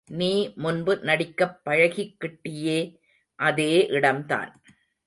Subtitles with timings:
[0.09, 0.53] நீ
[0.55, 2.79] முன்பு நடிக்கப் பழகிக்கிட்டியே
[3.35, 4.61] அதே இடம்தான்.